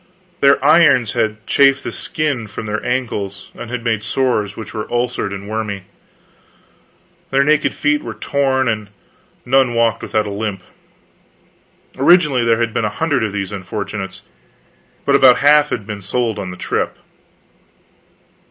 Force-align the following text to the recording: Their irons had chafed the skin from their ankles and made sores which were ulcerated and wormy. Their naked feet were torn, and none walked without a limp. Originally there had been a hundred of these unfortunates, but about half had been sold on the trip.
Their 0.39 0.57
irons 0.65 1.11
had 1.11 1.45
chafed 1.45 1.83
the 1.83 1.91
skin 1.91 2.47
from 2.47 2.65
their 2.65 2.83
ankles 2.83 3.51
and 3.53 3.83
made 3.83 4.03
sores 4.03 4.57
which 4.57 4.73
were 4.73 4.91
ulcerated 4.91 5.39
and 5.39 5.47
wormy. 5.47 5.83
Their 7.29 7.43
naked 7.43 7.71
feet 7.75 8.01
were 8.01 8.15
torn, 8.15 8.67
and 8.67 8.87
none 9.45 9.75
walked 9.75 10.01
without 10.01 10.25
a 10.25 10.31
limp. 10.31 10.63
Originally 11.95 12.43
there 12.43 12.59
had 12.59 12.73
been 12.73 12.81
a 12.83 12.89
hundred 12.89 13.23
of 13.23 13.31
these 13.31 13.51
unfortunates, 13.51 14.23
but 15.05 15.13
about 15.13 15.37
half 15.37 15.69
had 15.69 15.85
been 15.85 16.01
sold 16.01 16.39
on 16.39 16.49
the 16.49 16.57
trip. 16.57 16.97